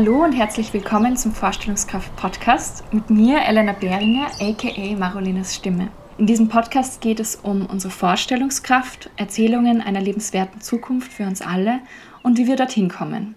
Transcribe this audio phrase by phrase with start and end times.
[0.00, 5.90] Hallo und herzlich willkommen zum Vorstellungskraft Podcast mit mir, Elena Behringer, aka Marolinas Stimme.
[6.16, 11.80] In diesem Podcast geht es um unsere Vorstellungskraft, Erzählungen einer lebenswerten Zukunft für uns alle
[12.22, 13.34] und wie wir dorthin kommen.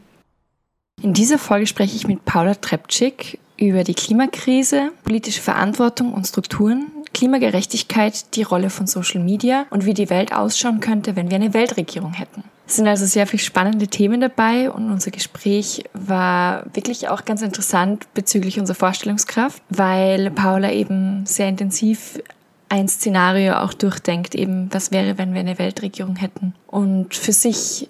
[1.01, 6.85] In dieser Folge spreche ich mit Paula Trepczyk über die Klimakrise, politische Verantwortung und Strukturen,
[7.23, 11.53] Klimagerechtigkeit, die Rolle von Social Media und wie die Welt ausschauen könnte, wenn wir eine
[11.53, 12.43] Weltregierung hätten.
[12.67, 17.41] Es sind also sehr viele spannende Themen dabei und unser Gespräch war wirklich auch ganz
[17.41, 22.19] interessant bezüglich unserer Vorstellungskraft, weil Paula eben sehr intensiv
[22.67, 27.87] ein Szenario auch durchdenkt, eben was wäre, wenn wir eine Weltregierung hätten und für sich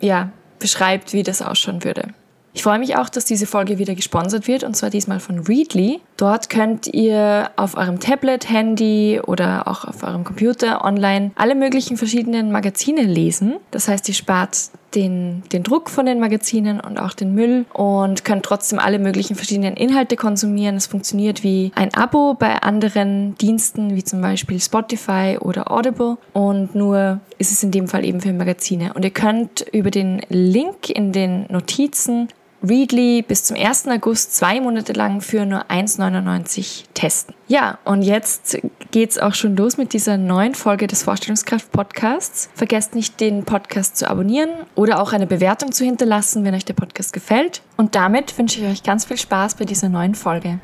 [0.00, 2.08] ja beschreibt, wie das ausschauen würde.
[2.56, 6.00] Ich freue mich auch, dass diese Folge wieder gesponsert wird und zwar diesmal von Readly.
[6.16, 11.96] Dort könnt ihr auf eurem Tablet, Handy oder auch auf eurem Computer online alle möglichen
[11.96, 13.56] verschiedenen Magazine lesen.
[13.72, 18.24] Das heißt, ihr spart den, den Druck von den Magazinen und auch den Müll und
[18.24, 20.76] könnt trotzdem alle möglichen verschiedenen Inhalte konsumieren.
[20.76, 26.18] Es funktioniert wie ein Abo bei anderen Diensten, wie zum Beispiel Spotify oder Audible.
[26.32, 28.94] Und nur ist es in dem Fall eben für Magazine.
[28.94, 32.28] Und ihr könnt über den Link in den Notizen
[32.66, 33.88] Readly bis zum 1.
[33.88, 37.34] August zwei Monate lang für nur 1,99 testen.
[37.46, 38.56] Ja, und jetzt
[38.90, 42.48] geht's auch schon los mit dieser neuen Folge des Vorstellungskraft Podcasts.
[42.54, 46.72] Vergesst nicht, den Podcast zu abonnieren oder auch eine Bewertung zu hinterlassen, wenn euch der
[46.72, 47.60] Podcast gefällt.
[47.76, 50.60] Und damit wünsche ich euch ganz viel Spaß bei dieser neuen Folge.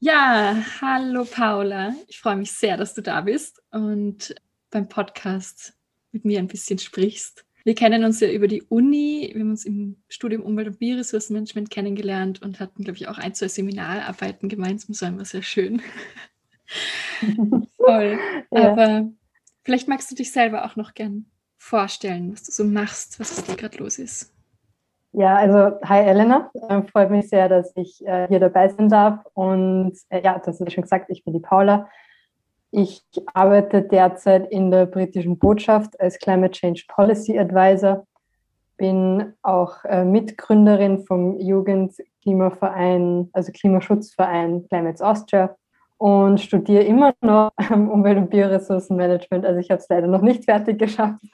[0.00, 1.92] Ja, hallo Paula.
[2.08, 4.34] Ich freue mich sehr, dass du da bist und
[4.70, 5.75] beim Podcast
[6.12, 7.44] mit mir ein bisschen sprichst.
[7.64, 11.68] Wir kennen uns ja über die Uni, wir haben uns im Studium Umwelt- und Bioressourcenmanagement
[11.68, 14.92] kennengelernt und hatten, glaube ich, auch ein, zwei Seminararbeiten gemeinsam.
[14.92, 15.82] Das war immer sehr schön.
[17.76, 18.18] Voll.
[18.52, 18.72] Ja.
[18.72, 19.10] Aber
[19.64, 21.26] vielleicht magst du dich selber auch noch gern
[21.58, 24.32] vorstellen, was du so machst, was bei dir gerade los ist.
[25.12, 29.24] Ja, also hi Elena, äh, freut mich sehr, dass ich äh, hier dabei sein darf.
[29.34, 31.88] Und äh, ja, das hast du schon gesagt, ich bin die Paula.
[32.70, 38.06] Ich arbeite derzeit in der britischen Botschaft als Climate Change Policy Advisor,
[38.76, 45.56] bin auch äh, Mitgründerin vom Jugendklimaverein, also Klimaschutzverein Climates Austria
[45.98, 49.46] und studiere immer noch Umwelt- und Bioressourcenmanagement.
[49.46, 51.24] Also ich habe es leider noch nicht fertig geschafft,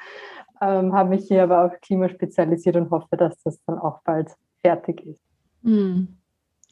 [0.60, 4.31] ähm, habe mich hier aber auf Klima spezialisiert und hoffe, dass das dann auch bald
[4.65, 5.22] fertig ist.
[5.62, 6.04] Mm.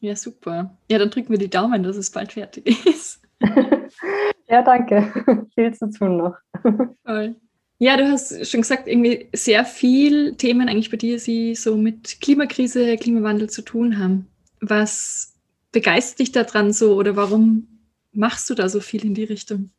[0.00, 0.76] Ja, super.
[0.90, 3.20] Ja, dann drücken wir die Daumen, dass es bald fertig ist.
[4.50, 5.46] Ja, danke.
[5.54, 6.34] viel zu tun noch.
[7.04, 7.36] Voll.
[7.78, 12.20] Ja, du hast schon gesagt, irgendwie sehr viel Themen eigentlich bei dir, die so mit
[12.20, 14.26] Klimakrise, Klimawandel zu tun haben.
[14.60, 15.34] Was
[15.72, 17.68] begeistert dich daran so oder warum
[18.12, 19.70] machst du da so viel in die Richtung?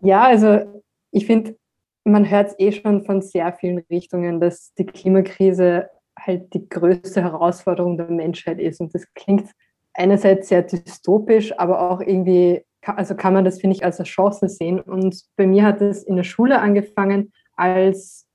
[0.00, 0.82] Ja, also
[1.12, 1.56] ich finde,
[2.04, 7.22] man hört es eh schon von sehr vielen Richtungen, dass die Klimakrise halt die größte
[7.22, 8.80] Herausforderung der Menschheit ist.
[8.80, 9.50] Und das klingt
[9.92, 14.48] einerseits sehr dystopisch, aber auch irgendwie also kann man das, finde ich, als eine Chance
[14.48, 14.80] sehen.
[14.80, 18.26] Und bei mir hat es in der Schule angefangen, als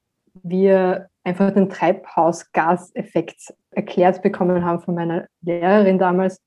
[0.44, 6.42] wir einfach den Treibhausgaseffekt erklärt bekommen haben von meiner Lehrerin damals.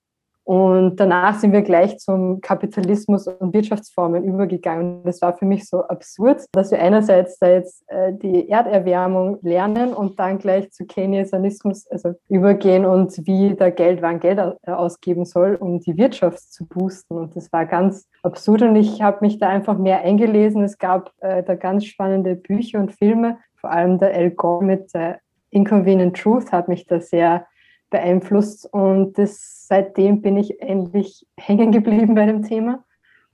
[0.45, 5.05] Und danach sind wir gleich zum Kapitalismus und Wirtschaftsformen übergegangen.
[5.05, 9.95] Das war für mich so absurd, dass wir einerseits da jetzt äh, die Erderwärmung lernen
[9.95, 15.55] und dann gleich zu Keynesianismus also übergehen und wie da Geld wann Geld ausgeben soll,
[15.55, 17.17] um die Wirtschaft zu boosten.
[17.17, 20.65] Und das war ganz absurd und ich habe mich da einfach mehr eingelesen.
[20.65, 24.93] Es gab äh, da ganz spannende Bücher und Filme, vor allem der Al Gore mit
[24.95, 25.15] äh,
[25.51, 27.47] Inconvenient Truth hat mich da sehr
[27.93, 32.85] beeinflusst und das, seitdem bin ich endlich hängen geblieben bei dem Thema.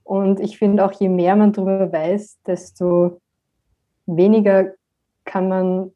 [0.04, 3.20] Und ich finde auch, je mehr man darüber weiß, desto
[4.06, 4.72] weniger
[5.24, 5.92] kann man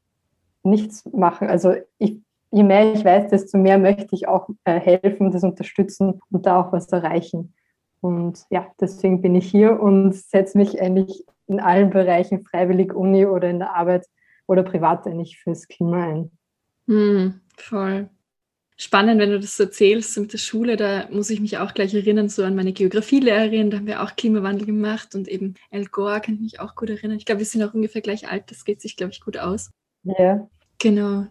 [0.62, 1.48] nichts machen.
[1.48, 2.20] Also ich,
[2.50, 6.60] je mehr ich weiß, desto mehr möchte ich auch äh, helfen, das unterstützen und da
[6.60, 7.54] auch was erreichen.
[8.00, 13.24] Und ja, deswegen bin ich hier und setze mich eigentlich in allen Bereichen, freiwillig Uni
[13.24, 14.06] oder in der Arbeit
[14.46, 16.30] oder privat eigentlich fürs Klima ein.
[16.86, 18.10] Hm, voll
[18.82, 20.76] spannend, wenn du das so erzählst mit der Schule.
[20.76, 23.70] Da muss ich mich auch gleich erinnern, so an meine Geografielehrerin.
[23.70, 26.90] Da haben wir auch Klimawandel gemacht und eben El Gore kann ich mich auch gut
[26.90, 27.16] erinnern.
[27.16, 28.50] Ich glaube, wir sind auch ungefähr gleich alt.
[28.50, 29.70] Das geht sich, glaube ich, gut aus.
[30.04, 30.48] Ja.
[30.78, 31.26] Genau.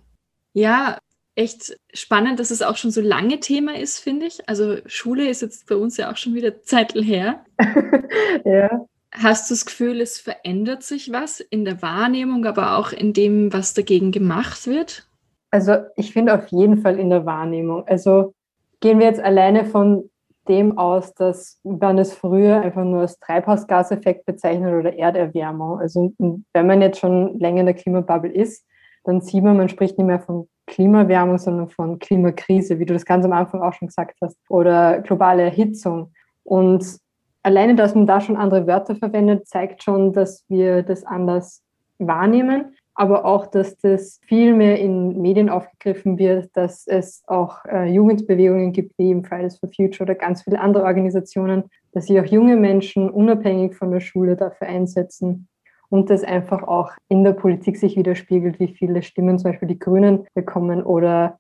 [0.54, 0.98] Ja,
[1.36, 4.48] echt spannend, dass es auch schon so lange Thema ist, finde ich.
[4.48, 7.46] Also Schule ist jetzt bei uns ja auch schon wieder Zeitl her.
[8.46, 8.86] ja.
[9.14, 13.52] Hast du das Gefühl, es verändert sich was in der Wahrnehmung, aber auch in dem,
[13.52, 15.06] was dagegen gemacht wird?
[15.52, 17.86] Also ich finde auf jeden Fall in der Wahrnehmung.
[17.88, 18.34] Also
[18.80, 20.10] gehen wir jetzt alleine von
[20.48, 25.80] dem aus, dass man es früher einfach nur als Treibhausgaseffekt bezeichnet oder Erderwärmung.
[25.80, 28.66] Also wenn man jetzt schon länger in der Klimabubble ist,
[29.04, 33.06] dann sieht man, man spricht nicht mehr von Klimawärmung, sondern von Klimakrise, wie du das
[33.06, 36.14] ganz am Anfang auch schon gesagt hast, oder globale Erhitzung.
[36.44, 36.98] Und
[37.44, 41.62] alleine, dass man da schon andere Wörter verwendet, zeigt schon, dass wir das anders
[41.98, 47.86] wahrnehmen, aber auch, dass das viel mehr in Medien aufgegriffen wird, dass es auch äh,
[47.86, 52.26] Jugendbewegungen gibt, wie im Fridays for Future oder ganz viele andere Organisationen, dass sich auch
[52.26, 55.48] junge Menschen unabhängig von der Schule dafür einsetzen
[55.90, 59.80] und das einfach auch in der Politik sich widerspiegelt, wie viele Stimmen zum Beispiel die
[59.80, 61.38] Grünen bekommen oder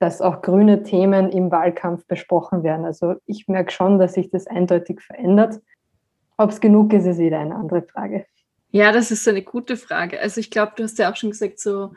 [0.00, 2.84] dass auch grüne Themen im Wahlkampf besprochen werden.
[2.84, 5.60] Also ich merke schon, dass sich das eindeutig verändert.
[6.36, 8.26] Ob es genug ist, ist wieder eine andere Frage.
[8.72, 10.20] Ja, das ist eine gute Frage.
[10.20, 11.94] Also ich glaube, du hast ja auch schon gesagt, so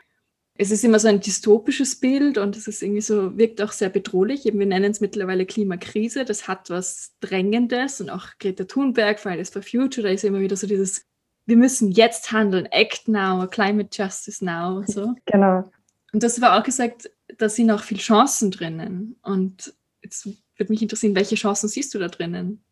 [0.58, 3.90] es ist immer so ein dystopisches Bild und es ist irgendwie so, wirkt auch sehr
[3.90, 4.46] bedrohlich.
[4.46, 6.24] Eben, wir nennen es mittlerweile Klimakrise.
[6.24, 10.56] Das hat was Drängendes und auch Greta Thunberg, Fridays for Future, da ist immer wieder
[10.56, 11.04] so dieses,
[11.44, 14.82] wir müssen jetzt handeln, act now, climate justice now.
[14.86, 15.14] So.
[15.26, 15.70] Genau.
[16.12, 19.16] Und das war auch gesagt, da sind auch viele Chancen drinnen.
[19.22, 22.64] Und jetzt würde mich interessieren, welche Chancen siehst du da drinnen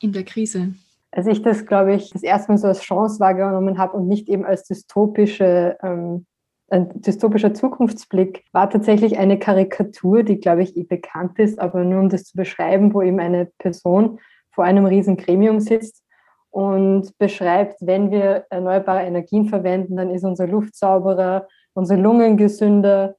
[0.00, 0.74] in der Krise?
[1.12, 4.28] Als ich das, glaube ich, das erste Mal so als Chance wahrgenommen habe und nicht
[4.28, 6.26] eben als dystopische, ähm,
[6.70, 12.00] ein dystopischer Zukunftsblick, war tatsächlich eine Karikatur, die, glaube ich, eh bekannt ist, aber nur
[12.00, 14.18] um das zu beschreiben, wo eben eine Person
[14.50, 16.02] vor einem riesen Gremium sitzt
[16.50, 23.16] und beschreibt, wenn wir erneuerbare Energien verwenden, dann ist unsere Luft sauberer, unsere Lungen gesünder,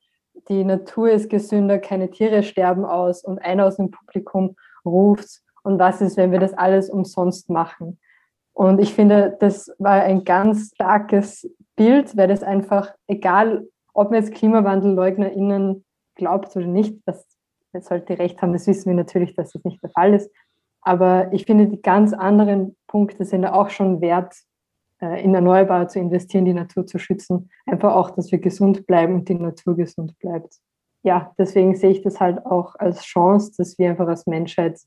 [0.50, 5.80] die Natur ist gesünder, keine Tiere sterben aus und einer aus dem Publikum ruft, und
[5.80, 8.00] was ist, wenn wir das alles umsonst machen?
[8.54, 14.22] Und ich finde, das war ein ganz starkes Bild, weil das einfach, egal ob man
[14.22, 15.84] jetzt KlimawandelleugnerInnen
[16.16, 17.26] glaubt oder nicht, das,
[17.72, 20.30] das sollte recht haben, das wissen wir natürlich, dass das nicht der Fall ist.
[20.82, 24.36] Aber ich finde, die ganz anderen Punkte sind auch schon wert,
[25.02, 27.50] äh, in Erneuerbare zu investieren, die Natur zu schützen.
[27.66, 30.60] Einfach auch, dass wir gesund bleiben und die Natur gesund bleibt.
[31.04, 34.80] Ja, deswegen sehe ich das halt auch als Chance, dass wir einfach als Menschheit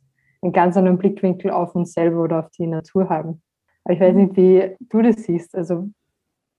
[0.46, 3.42] einen ganz anderen Blickwinkel auf uns selber oder auf die Natur haben.
[3.84, 5.54] Aber ich weiß nicht, wie du das siehst.
[5.54, 5.90] Also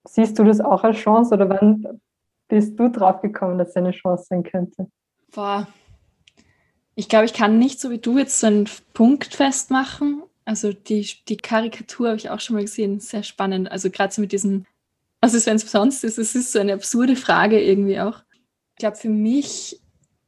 [0.08, 2.00] siehst du das auch als Chance oder wann
[2.48, 4.88] bist du drauf gekommen, dass es eine Chance sein könnte?
[5.34, 5.68] Boah.
[6.96, 11.06] Ich glaube, ich kann nicht so wie du jetzt so einen Punkt festmachen, also die,
[11.28, 13.70] die Karikatur habe ich auch schon mal gesehen, sehr spannend.
[13.70, 14.66] Also gerade so mit diesem,
[15.20, 18.24] was ist, wenn es sonst ist, es ist so eine absurde Frage irgendwie auch.
[18.72, 19.82] Ich glaube, für mich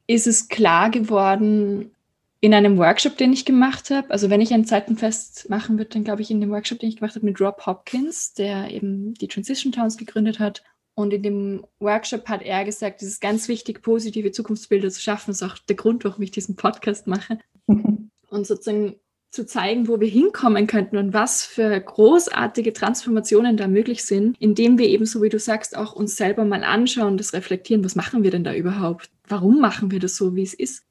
[0.06, 1.90] ist es klar geworden
[2.40, 4.10] in einem Workshop, den ich gemacht habe.
[4.10, 6.96] Also wenn ich ein Zeitenfest machen würde, dann glaube ich in dem Workshop, den ich
[6.96, 10.62] gemacht habe mit Rob Hopkins, der eben die Transition Towns gegründet hat.
[10.94, 15.30] Und in dem Workshop hat er gesagt, es ist ganz wichtig, positive Zukunftsbilder zu schaffen.
[15.30, 17.38] Das ist auch der Grund, warum ich diesen Podcast mache.
[17.66, 18.96] Und sozusagen
[19.30, 24.76] zu zeigen, wo wir hinkommen könnten und was für großartige Transformationen da möglich sind, indem
[24.76, 28.24] wir eben, so wie du sagst, auch uns selber mal anschauen, das reflektieren, was machen
[28.24, 29.10] wir denn da überhaupt?
[29.28, 30.84] Warum machen wir das so, wie es ist?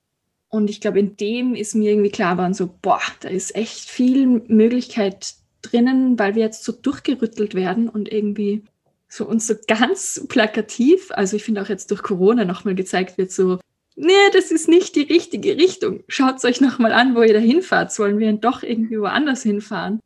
[0.49, 3.89] Und ich glaube, in dem ist mir irgendwie klar geworden, so, boah, da ist echt
[3.89, 8.63] viel Möglichkeit drinnen, weil wir jetzt so durchgerüttelt werden und irgendwie
[9.07, 13.31] so uns so ganz plakativ, also ich finde auch jetzt durch Corona nochmal gezeigt wird,
[13.31, 13.59] so,
[13.95, 16.03] nee, das ist nicht die richtige Richtung.
[16.07, 17.91] Schaut euch nochmal an, wo ihr da hinfahrt.
[17.91, 19.99] Sollen wir doch irgendwie woanders hinfahren?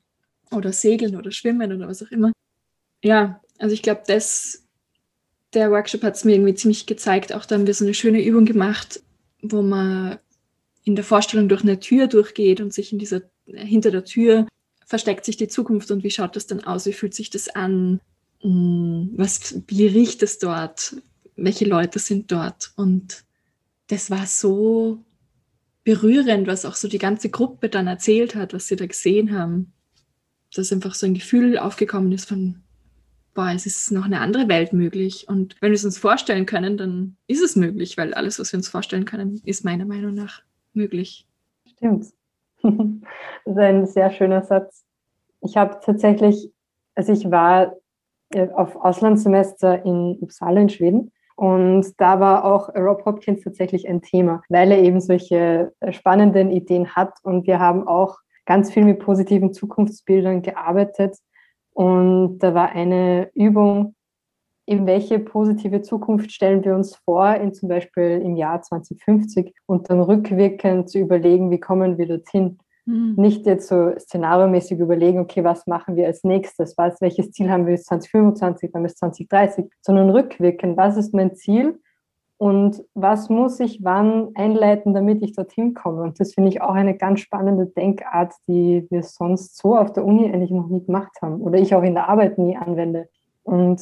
[0.52, 2.32] Oder segeln oder schwimmen oder was auch immer.
[3.04, 4.64] Ja, also ich glaube, das,
[5.54, 7.34] der Workshop hat es mir irgendwie ziemlich gezeigt.
[7.34, 9.02] Auch da haben wir so eine schöne Übung gemacht,
[9.42, 10.20] wo man
[10.84, 14.48] in der Vorstellung durch eine Tür durchgeht und sich in dieser, hinter der Tür
[14.86, 16.86] versteckt sich die Zukunft und wie schaut das dann aus?
[16.86, 18.00] Wie fühlt sich das an?
[18.42, 20.98] Hm, was, wie riecht es dort?
[21.36, 22.74] Welche Leute sind dort?
[22.76, 23.24] Und
[23.88, 25.04] das war so
[25.84, 29.74] berührend, was auch so die ganze Gruppe dann erzählt hat, was sie da gesehen haben.
[30.54, 32.62] Dass einfach so ein Gefühl aufgekommen ist von,
[33.34, 35.28] boah, es ist noch eine andere Welt möglich.
[35.28, 38.58] Und wenn wir es uns vorstellen können, dann ist es möglich, weil alles, was wir
[38.58, 40.44] uns vorstellen können, ist meiner Meinung nach
[40.76, 41.28] möglich.
[41.68, 42.08] Stimmt.
[43.46, 44.86] Das ist ein sehr schöner Satz.
[45.42, 46.50] Ich habe tatsächlich,
[46.96, 47.76] also ich war
[48.30, 54.02] äh, auf Auslandssemester in Uppsala in Schweden und da war auch Rob Hopkins tatsächlich ein
[54.02, 57.14] Thema, weil er eben solche äh, spannenden Ideen hat.
[57.24, 61.18] Und wir haben auch ganz viel mit positiven Zukunftsbildern gearbeitet.
[61.74, 63.96] Und da war eine Übung,
[64.66, 69.90] in welche positive Zukunft stellen wir uns vor, in zum Beispiel im Jahr 2050 und
[69.90, 72.60] dann rückwirkend zu überlegen, wie kommen wir dorthin.
[72.86, 73.16] Mhm.
[73.18, 77.66] Nicht jetzt so szenariomäßig überlegen, okay, was machen wir als nächstes, was, welches Ziel haben
[77.66, 81.80] wir bis 2025, dann bis 2030, sondern rückwirkend, was ist mein Ziel
[82.38, 86.02] und was muss ich wann einleiten, damit ich dorthin komme.
[86.02, 90.06] Und das finde ich auch eine ganz spannende Denkart, die wir sonst so auf der
[90.06, 93.08] Uni eigentlich noch nie gemacht haben oder ich auch in der Arbeit nie anwende.
[93.44, 93.82] Und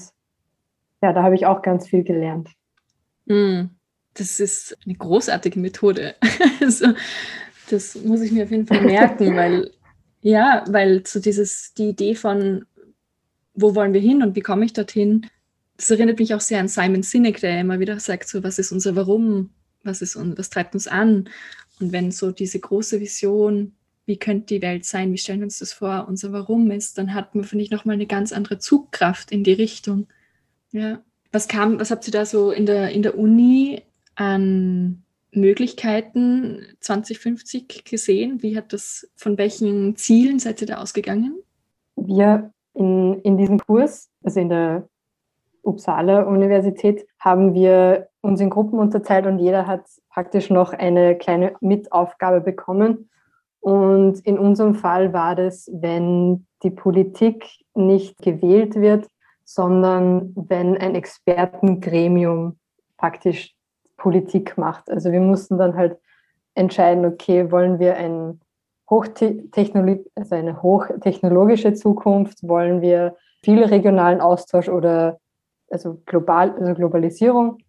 [1.02, 2.50] ja, da habe ich auch ganz viel gelernt.
[3.26, 3.64] Mm,
[4.14, 6.16] das ist eine großartige Methode.
[6.62, 6.94] also,
[7.70, 9.72] das muss ich mir auf jeden Fall merken, weil
[10.22, 12.66] ja, weil so dieses, die Idee von,
[13.54, 15.28] wo wollen wir hin und wie komme ich dorthin,
[15.78, 18.72] das erinnert mich auch sehr an Simon Sinek, der immer wieder sagt, so, was ist
[18.72, 19.50] unser Warum,
[19.84, 21.28] was, ist, was treibt uns an?
[21.80, 23.74] Und wenn so diese große Vision,
[24.06, 27.16] wie könnte die Welt sein, wie stellen wir uns das vor, unser Warum ist, dann
[27.16, 30.08] hat man, finde ich, nochmal eine ganz andere Zugkraft in die Richtung.
[30.72, 31.00] Ja.
[31.32, 33.84] Was kam, was habt ihr da so in der, in der Uni
[34.16, 38.42] an Möglichkeiten 2050 gesehen?
[38.42, 41.40] Wie hat das, von welchen Zielen seid ihr da ausgegangen?
[41.96, 44.88] Wir in, in diesem Kurs, also in der
[45.64, 51.54] Uppsala Universität, haben wir uns in Gruppen unterteilt und jeder hat praktisch noch eine kleine
[51.62, 53.10] Mitaufgabe bekommen.
[53.60, 59.08] Und in unserem Fall war das, wenn die Politik nicht gewählt wird,
[59.54, 62.58] sondern wenn ein Expertengremium
[62.98, 63.54] praktisch
[63.98, 64.90] Politik macht.
[64.90, 65.98] Also wir mussten dann halt
[66.56, 68.40] entscheiden, okay, wollen wir ein
[68.94, 75.18] also eine hochtechnologische Zukunft, wollen wir viel regionalen Austausch oder
[75.70, 77.60] also global, also Globalisierung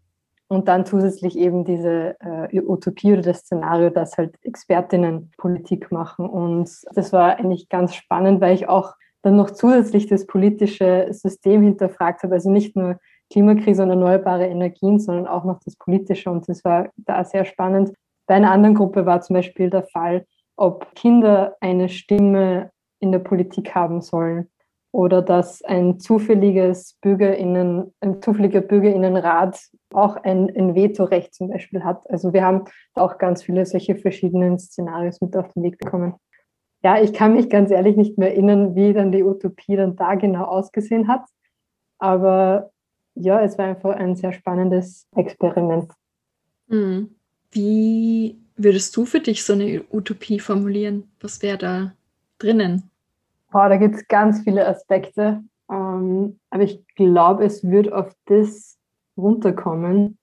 [0.49, 6.29] und dann zusätzlich eben diese äh, Utopie oder das Szenario, dass halt Expertinnen Politik machen.
[6.29, 11.63] Und das war eigentlich ganz spannend, weil ich auch dann noch zusätzlich das politische System
[11.63, 12.35] hinterfragt habe.
[12.35, 12.99] Also nicht nur
[13.31, 16.31] Klimakrise und erneuerbare Energien, sondern auch noch das Politische.
[16.31, 17.93] Und das war da sehr spannend.
[18.27, 20.27] Bei einer anderen Gruppe war zum Beispiel der Fall,
[20.57, 24.49] ob Kinder eine Stimme in der Politik haben sollen
[24.93, 29.59] oder dass ein zufälliges Bürgerinnen, ein zufälliger Bürgerinnenrat
[29.93, 32.09] auch ein, ein Vetorecht zum Beispiel hat.
[32.11, 32.65] Also wir haben
[32.95, 36.15] auch ganz viele solche verschiedenen Szenarios mit auf den Weg bekommen.
[36.83, 40.15] Ja, ich kann mich ganz ehrlich nicht mehr erinnern, wie dann die Utopie dann da
[40.17, 41.23] genau ausgesehen hat.
[41.99, 42.71] Aber
[43.15, 45.93] ja, es war einfach ein sehr spannendes Experiment.
[46.69, 47.15] Hm.
[47.53, 51.11] Wie würdest du für dich so eine Utopie formulieren?
[51.21, 51.93] Was wäre da
[52.39, 52.91] drinnen?
[53.51, 55.43] Boah, da gibt es ganz viele Aspekte.
[55.71, 58.79] Ähm, aber ich glaube, es wird auf das
[59.17, 60.19] runterkommen,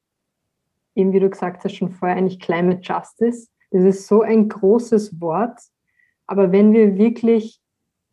[0.95, 3.47] eben wie du gesagt hast schon vorher, eigentlich Climate Justice.
[3.71, 5.59] Das ist so ein großes Wort.
[6.29, 7.59] Aber wenn wir wirklich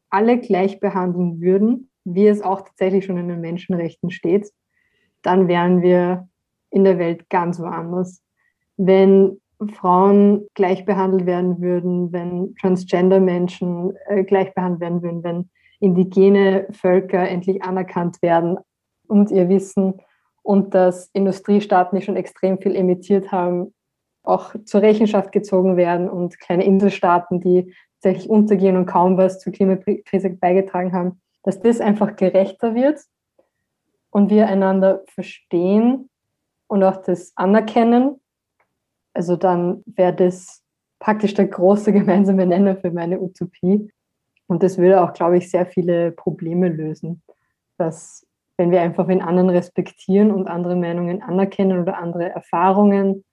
[0.08, 4.50] alle gleich behandeln würden, wie es auch tatsächlich schon in den Menschenrechten steht,
[5.20, 6.26] dann wären wir
[6.70, 8.22] in der Welt ganz woanders.
[8.78, 9.38] Wenn
[9.74, 17.28] Frauen gleich behandelt werden würden, wenn Transgender-Menschen äh, gleich behandelt werden würden, wenn indigene Völker
[17.28, 18.56] endlich anerkannt werden
[19.08, 20.00] und ihr Wissen
[20.42, 23.74] und dass Industriestaaten, die schon extrem viel emittiert haben,
[24.22, 27.74] auch zur Rechenschaft gezogen werden und kleine Inselstaaten, die
[28.06, 33.00] tatsächlich untergehen und kaum was zur Klimakrise beigetragen haben, dass das einfach gerechter wird
[34.10, 36.08] und wir einander verstehen
[36.68, 38.20] und auch das anerkennen,
[39.12, 40.62] also dann wäre das
[41.00, 43.90] praktisch der große gemeinsame Nenner für meine Utopie.
[44.46, 47.22] Und das würde auch, glaube ich, sehr viele Probleme lösen.
[47.78, 48.24] Dass,
[48.56, 53.24] wenn wir einfach den anderen respektieren und andere Meinungen anerkennen oder andere Erfahrungen,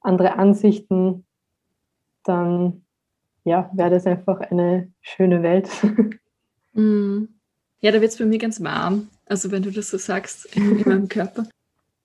[0.00, 1.26] andere Ansichten,
[2.24, 2.84] dann
[3.44, 5.68] ja, wäre das einfach eine schöne Welt.
[6.72, 7.24] Mm.
[7.80, 9.08] Ja, da wird es bei mir ganz warm.
[9.26, 11.48] Also wenn du das so sagst in, in meinem Körper.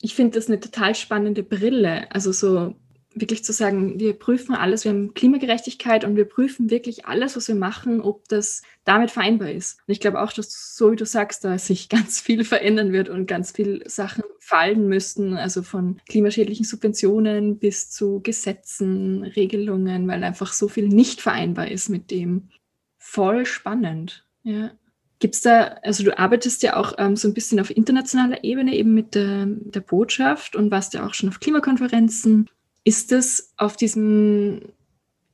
[0.02, 2.12] Ich finde das eine total spannende Brille.
[2.12, 2.74] Also so
[3.16, 7.48] wirklich zu sagen, wir prüfen alles, wir haben Klimagerechtigkeit und wir prüfen wirklich alles, was
[7.48, 9.80] wir machen, ob das damit vereinbar ist.
[9.88, 13.10] Und ich glaube auch, dass so wie du sagst, da sich ganz viel verändern wird
[13.10, 20.24] und ganz viele Sachen fallen müssten, also von klimaschädlichen Subventionen bis zu Gesetzen, Regelungen, weil
[20.24, 22.50] einfach so viel nicht vereinbar ist mit dem.
[22.98, 24.72] Voll spannend, ja.
[25.20, 28.76] Gibt es da, also du arbeitest ja auch ähm, so ein bisschen auf internationaler Ebene
[28.76, 32.50] eben mit der, der Botschaft und warst ja auch schon auf Klimakonferenzen.
[32.86, 34.62] Ist das auf diesem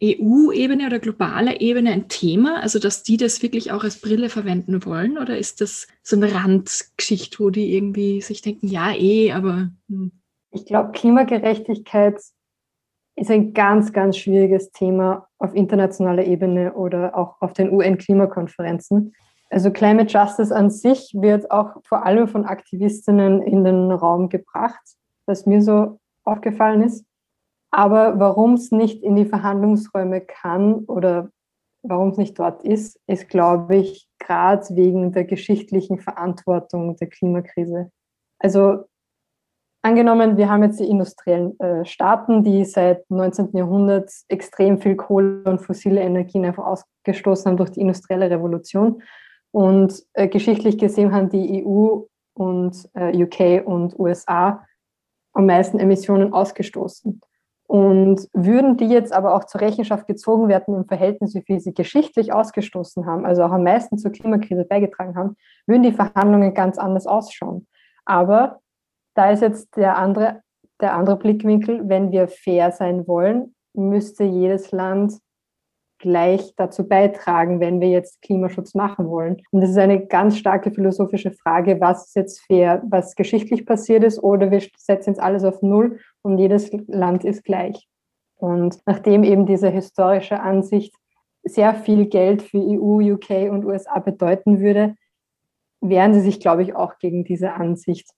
[0.03, 4.84] EU-Ebene oder globaler Ebene ein Thema, also dass die das wirklich auch als Brille verwenden
[4.86, 5.17] wollen?
[5.20, 9.70] Oder ist das so eine Randgeschichte, wo die irgendwie sich denken, ja, eh, aber.
[9.89, 10.12] Hm.
[10.51, 12.20] Ich glaube, Klimagerechtigkeit
[13.15, 19.13] ist ein ganz, ganz schwieriges Thema auf internationaler Ebene oder auch auf den UN-Klimakonferenzen.
[19.50, 24.81] Also Climate Justice an sich wird auch vor allem von Aktivistinnen in den Raum gebracht,
[25.25, 27.05] was mir so aufgefallen ist.
[27.72, 31.30] Aber warum es nicht in die Verhandlungsräume kann oder
[31.84, 37.90] warum es nicht dort ist, ist, glaube ich, gerade wegen der geschichtlichen Verantwortung der Klimakrise.
[38.40, 38.86] Also
[39.82, 43.50] angenommen, wir haben jetzt die industriellen äh, Staaten, die seit 19.
[43.54, 49.01] Jahrhundert extrem viel Kohle und fossile Energien einfach ausgestoßen haben durch die industrielle Revolution.
[49.51, 54.66] Und äh, geschichtlich gesehen haben die EU und äh, UK und USA
[55.34, 57.22] am meisten Emissionen ausgestoßen.
[57.72, 61.74] Und würden die jetzt aber auch zur Rechenschaft gezogen werden im Verhältnis, wie viel sie
[61.74, 65.38] geschichtlich ausgestoßen haben, also auch am meisten zur Klimakrise beigetragen haben,
[65.68, 67.68] würden die Verhandlungen ganz anders ausschauen.
[68.04, 68.60] Aber
[69.16, 70.42] da ist jetzt der andere,
[70.82, 75.13] der andere Blickwinkel, wenn wir fair sein wollen, müsste jedes Land
[76.01, 79.41] gleich dazu beitragen, wenn wir jetzt Klimaschutz machen wollen.
[79.51, 84.03] Und das ist eine ganz starke philosophische Frage, was ist jetzt fair, was geschichtlich passiert
[84.03, 87.88] ist, oder wir setzen jetzt alles auf Null und jedes Land ist gleich.
[88.36, 90.93] Und nachdem eben diese historische Ansicht
[91.43, 94.96] sehr viel Geld für EU, UK und USA bedeuten würde,
[95.79, 98.10] wehren sie sich, glaube ich, auch gegen diese Ansicht.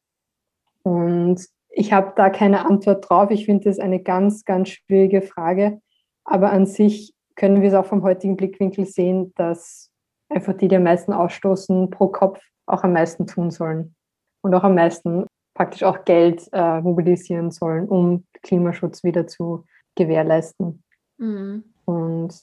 [0.83, 3.31] Und ich habe da keine Antwort drauf.
[3.31, 5.79] Ich finde das eine ganz, ganz schwierige Frage.
[6.23, 9.91] Aber an sich können wir es auch vom heutigen Blickwinkel sehen, dass
[10.29, 13.95] einfach die, die am meisten ausstoßen, pro Kopf auch am meisten tun sollen
[14.41, 20.83] und auch am meisten praktisch auch Geld äh, mobilisieren sollen, um Klimaschutz wieder zu gewährleisten.
[21.17, 21.63] Mhm.
[21.85, 22.33] Und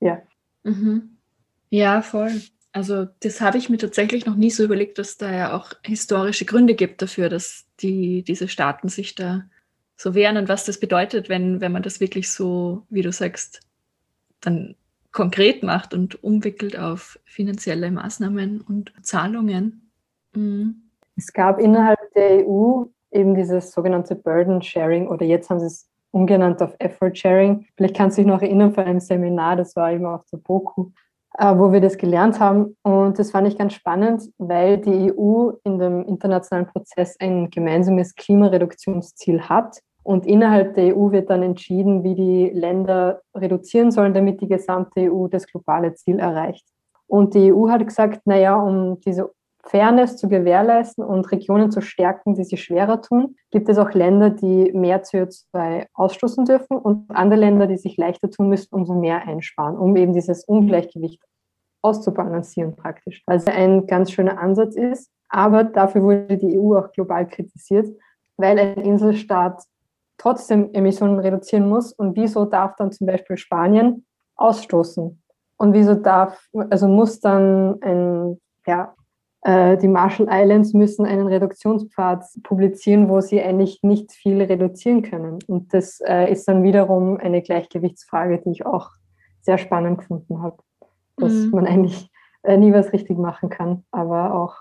[0.00, 0.22] ja.
[0.62, 1.18] Mhm.
[1.70, 2.40] Ja, voll.
[2.72, 6.44] Also das habe ich mir tatsächlich noch nie so überlegt, dass da ja auch historische
[6.44, 9.44] Gründe gibt dafür, dass die, diese Staaten sich da
[9.96, 13.60] so wehren und was das bedeutet, wenn, wenn man das wirklich so, wie du sagst,
[14.46, 14.76] dann
[15.12, 19.90] konkret macht und umwickelt auf finanzielle Maßnahmen und Zahlungen.
[20.34, 20.90] Mhm.
[21.16, 25.88] Es gab innerhalb der EU eben dieses sogenannte Burden Sharing oder jetzt haben sie es
[26.10, 27.66] umgenannt auf Effort Sharing.
[27.76, 30.90] Vielleicht kannst du dich noch erinnern von einem Seminar, das war eben auf der BOKU,
[31.38, 32.76] äh, wo wir das gelernt haben.
[32.82, 38.14] Und das fand ich ganz spannend, weil die EU in dem internationalen Prozess ein gemeinsames
[38.14, 39.78] Klimareduktionsziel hat.
[40.04, 45.10] Und innerhalb der EU wird dann entschieden, wie die Länder reduzieren sollen, damit die gesamte
[45.10, 46.66] EU das globale Ziel erreicht.
[47.06, 49.30] Und die EU hat gesagt, naja, um diese
[49.62, 54.28] Fairness zu gewährleisten und Regionen zu stärken, die sich schwerer tun, gibt es auch Länder,
[54.28, 59.26] die mehr CO2 ausstoßen dürfen und andere Länder, die sich leichter tun müssen, umso mehr
[59.26, 61.22] einsparen, um eben dieses Ungleichgewicht
[61.82, 63.22] auszubalancieren praktisch.
[63.26, 67.88] Also ein ganz schöner Ansatz ist, aber dafür wurde die EU auch global kritisiert,
[68.36, 69.62] weil ein Inselstaat
[70.24, 74.06] trotzdem Emissionen reduzieren muss und wieso darf dann zum Beispiel Spanien
[74.36, 75.22] ausstoßen?
[75.56, 78.94] Und wieso darf, also muss dann ein ja,
[79.42, 85.38] äh, die Marshall Islands müssen einen Reduktionspfad publizieren, wo sie eigentlich nicht viel reduzieren können.
[85.46, 88.90] Und das äh, ist dann wiederum eine Gleichgewichtsfrage, die ich auch
[89.42, 90.56] sehr spannend gefunden habe.
[91.16, 91.50] Dass mhm.
[91.50, 92.10] man eigentlich
[92.42, 94.56] äh, nie was richtig machen kann, aber auch,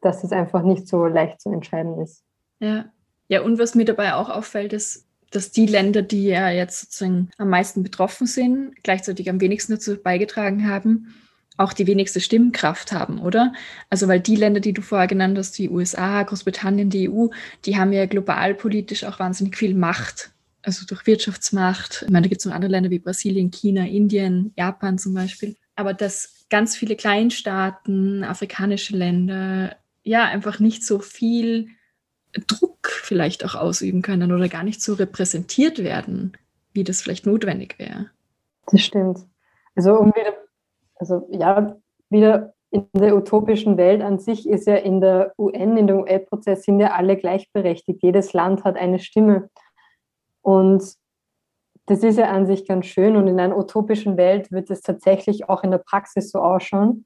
[0.00, 2.24] dass es einfach nicht so leicht zu entscheiden ist.
[2.58, 2.86] Ja.
[3.28, 7.30] Ja, und was mir dabei auch auffällt, ist, dass die Länder, die ja jetzt sozusagen
[7.38, 11.14] am meisten betroffen sind, gleichzeitig am wenigsten dazu beigetragen haben,
[11.56, 13.52] auch die wenigste Stimmkraft haben, oder?
[13.90, 17.28] Also weil die Länder, die du vorher genannt hast, die USA, Großbritannien, die EU,
[17.64, 20.30] die haben ja global politisch auch wahnsinnig viel Macht.
[20.62, 22.02] Also durch Wirtschaftsmacht.
[22.02, 25.56] Ich meine, da gibt es noch andere Länder wie Brasilien, China, Indien, Japan zum Beispiel.
[25.74, 31.68] Aber dass ganz viele Kleinstaaten, afrikanische Länder, ja, einfach nicht so viel
[32.46, 36.32] Druck vielleicht auch ausüben können oder gar nicht so repräsentiert werden,
[36.72, 38.10] wie das vielleicht notwendig wäre.
[38.70, 39.18] Das stimmt.
[39.74, 40.34] Also um wieder
[41.02, 41.76] also ja,
[42.08, 46.62] wieder in der utopischen Welt an sich ist ja in der UN, in dem UN-Prozess
[46.62, 48.02] sind ja alle gleichberechtigt.
[48.02, 49.50] Jedes Land hat eine Stimme.
[50.40, 50.82] Und
[51.86, 53.16] das ist ja an sich ganz schön.
[53.16, 57.04] Und in einer utopischen Welt wird es tatsächlich auch in der Praxis so ausschauen.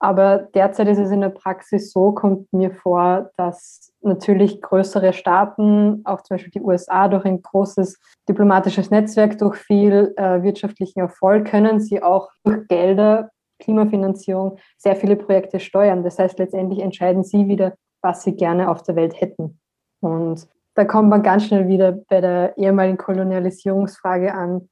[0.00, 6.02] Aber derzeit ist es in der Praxis so, kommt mir vor, dass natürlich größere Staaten,
[6.04, 11.46] auch zum Beispiel die USA, durch ein großes diplomatisches Netzwerk, durch viel äh, wirtschaftlichen Erfolg,
[11.46, 16.04] können sie auch durch Gelder, Klimafinanzierung, sehr viele Projekte steuern.
[16.04, 19.58] Das heißt, letztendlich entscheiden sie wieder, was sie gerne auf der Welt hätten.
[20.00, 24.68] Und da kommt man ganz schnell wieder bei der ehemaligen Kolonialisierungsfrage an.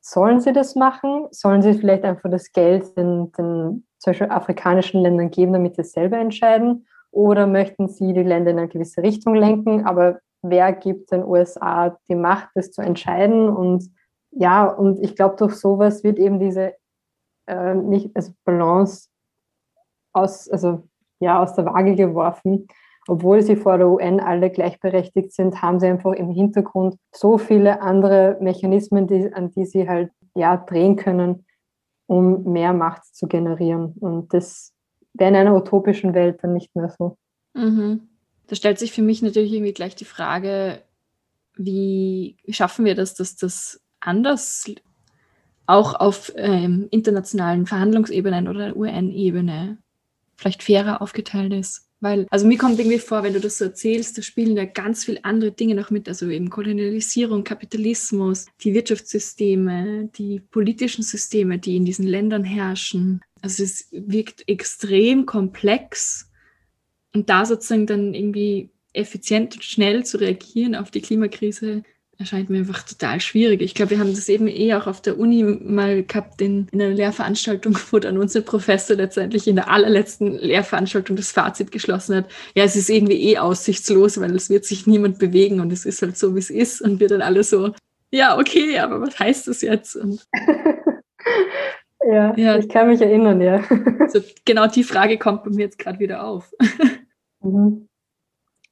[0.00, 1.26] Sollen sie das machen?
[1.32, 5.82] Sollen sie vielleicht einfach das Geld den, den zum Beispiel afrikanischen Ländern geben, damit sie
[5.82, 6.86] selber entscheiden?
[7.10, 9.86] Oder möchten sie die Länder in eine gewisse Richtung lenken?
[9.86, 13.48] Aber wer gibt den USA die Macht, das zu entscheiden?
[13.48, 13.90] Und
[14.30, 16.74] ja, und ich glaube, durch sowas wird eben diese
[17.46, 19.08] äh, nicht, also Balance
[20.12, 20.82] aus, also,
[21.20, 22.66] ja, aus der Waage geworfen.
[23.06, 27.80] Obwohl sie vor der UN alle gleichberechtigt sind, haben sie einfach im Hintergrund so viele
[27.80, 31.46] andere Mechanismen, die, an die sie halt ja, drehen können,
[32.06, 33.94] um mehr Macht zu generieren.
[34.00, 34.72] Und das
[35.14, 37.16] wäre in einer utopischen Welt dann nicht mehr so.
[37.54, 38.08] Mhm.
[38.46, 40.82] Da stellt sich für mich natürlich irgendwie gleich die Frage,
[41.56, 44.66] wie schaffen wir das, dass das anders
[45.66, 49.78] auch auf ähm, internationalen Verhandlungsebenen oder UN-Ebene
[50.36, 51.88] vielleicht fairer aufgeteilt ist.
[52.04, 55.06] Weil, also mir kommt irgendwie vor, wenn du das so erzählst, da spielen ja ganz
[55.06, 61.76] viele andere Dinge noch mit, also eben Kolonialisierung, Kapitalismus, die Wirtschaftssysteme, die politischen Systeme, die
[61.76, 63.22] in diesen Ländern herrschen.
[63.40, 66.30] Also es wirkt extrem komplex
[67.14, 71.84] und da sozusagen dann irgendwie effizient und schnell zu reagieren auf die Klimakrise,
[72.18, 73.62] erscheint mir einfach total schwierig.
[73.62, 76.82] Ich glaube, wir haben das eben eh auch auf der Uni mal gehabt in, in
[76.82, 82.30] einer Lehrveranstaltung, wo dann unser Professor letztendlich in der allerletzten Lehrveranstaltung das Fazit geschlossen hat.
[82.54, 86.02] Ja, es ist irgendwie eh aussichtslos, weil es wird sich niemand bewegen und es ist
[86.02, 86.80] halt so, wie es ist.
[86.80, 87.72] Und wir dann alle so,
[88.10, 89.98] ja, okay, aber was heißt das jetzt?
[92.06, 93.62] Ja, ja, ich kann mich erinnern, ja.
[94.08, 96.52] So, genau die Frage kommt bei mir jetzt gerade wieder auf.
[97.46, 97.90] Mhm.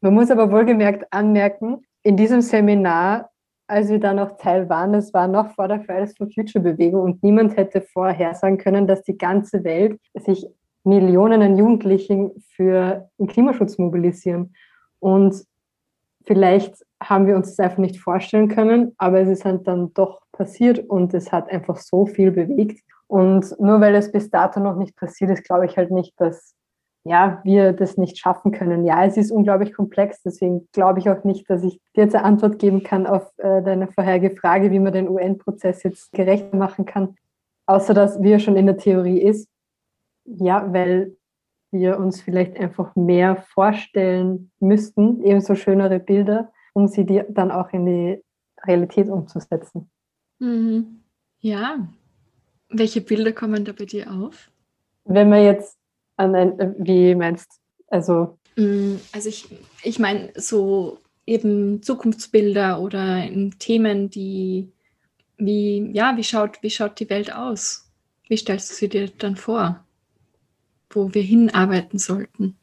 [0.01, 3.32] Man muss aber wohlgemerkt anmerken, in diesem Seminar
[3.73, 7.01] als wir da noch Teil waren, das war noch vor der Fridays for Future Bewegung
[7.01, 10.47] und niemand hätte vorher sagen können, dass die ganze Welt sich
[10.85, 14.55] Millionen an Jugendlichen für den Klimaschutz mobilisieren.
[14.99, 15.43] Und
[16.25, 20.21] vielleicht haben wir uns das einfach nicht vorstellen können, aber es ist halt dann doch
[20.33, 22.83] passiert und es hat einfach so viel bewegt.
[23.07, 26.55] Und nur weil es bis dato noch nicht passiert ist, glaube ich halt nicht, dass
[27.05, 28.85] ja, wir das nicht schaffen können.
[28.85, 32.25] Ja, es ist unglaublich komplex, deswegen glaube ich auch nicht, dass ich dir jetzt eine
[32.25, 36.85] Antwort geben kann auf äh, deine vorherige Frage, wie man den UN-Prozess jetzt gerechter machen
[36.85, 37.17] kann,
[37.67, 39.49] außer dass wir schon in der Theorie ist.
[40.25, 41.17] Ja, weil
[41.73, 47.87] wir uns vielleicht einfach mehr vorstellen müssten, ebenso schönere Bilder, um sie dann auch in
[47.87, 48.23] die
[48.65, 49.91] Realität umzusetzen.
[50.39, 51.03] Mhm.
[51.41, 51.89] Ja,
[52.69, 54.51] welche Bilder kommen da bei dir auf?
[55.05, 55.77] Wenn man jetzt
[56.17, 59.49] wie meinst Also, mm, also ich,
[59.83, 64.73] ich meine, so eben Zukunftsbilder oder Themen, die,
[65.37, 67.91] wie, ja, wie schaut, wie schaut die Welt aus?
[68.29, 69.85] Wie stellst du sie dir dann vor,
[70.91, 72.57] wo wir hinarbeiten sollten?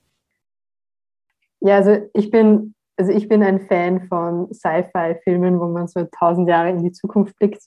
[1.61, 6.47] Ja, also ich bin, also ich bin ein Fan von Sci-Fi-Filmen, wo man so tausend
[6.49, 7.61] Jahre in die Zukunft blickt.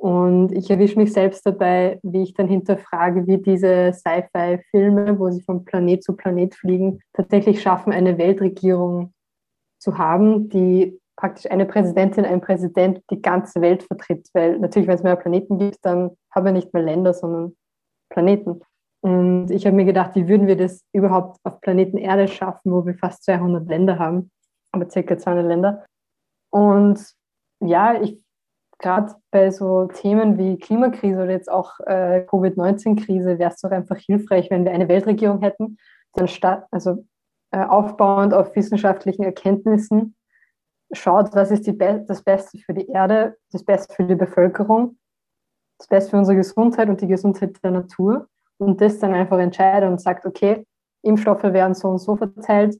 [0.00, 5.42] Und ich erwische mich selbst dabei, wie ich dann hinterfrage, wie diese Sci-Fi-Filme, wo sie
[5.42, 9.12] von Planet zu Planet fliegen, tatsächlich schaffen, eine Weltregierung
[9.78, 14.26] zu haben, die praktisch eine Präsidentin, ein Präsident die ganze Welt vertritt.
[14.32, 17.54] Weil natürlich, wenn es mehr Planeten gibt, dann haben wir nicht mehr Länder, sondern
[18.08, 18.62] Planeten.
[19.02, 22.86] Und ich habe mir gedacht, wie würden wir das überhaupt auf Planeten Erde schaffen, wo
[22.86, 24.30] wir fast 200 Länder haben,
[24.72, 25.84] aber circa 200 Länder.
[26.50, 27.04] Und
[27.62, 28.18] ja, ich
[28.80, 33.96] gerade bei so Themen wie Klimakrise oder jetzt auch äh, Covid-19-Krise wäre es doch einfach
[33.96, 35.78] hilfreich, wenn wir eine Weltregierung hätten,
[36.16, 37.04] die anstatt, also
[37.52, 40.16] äh, aufbauend auf wissenschaftlichen Erkenntnissen
[40.92, 44.98] schaut, was ist Be das Beste für die Erde, das Beste für die Bevölkerung,
[45.78, 49.88] das Beste für unsere Gesundheit und die Gesundheit der Natur und das dann einfach entscheidet
[49.88, 50.66] und sagt, okay,
[51.02, 52.76] Impfstoffe werden so und so verteilt,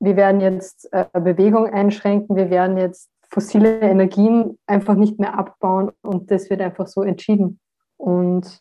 [0.00, 5.90] wir werden jetzt äh, Bewegung einschränken, wir werden jetzt fossile Energien einfach nicht mehr abbauen
[6.02, 7.60] und das wird einfach so entschieden.
[7.96, 8.60] Und